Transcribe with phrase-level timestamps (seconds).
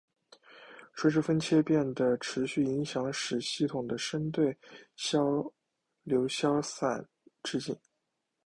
[0.95, 4.57] 垂直风切变的持续影响使系统的深对
[6.01, 7.07] 流消散
[7.43, 7.77] 殆尽。